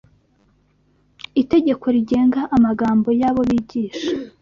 [1.41, 4.09] itegeko rigenga amagambo y’abo bigisha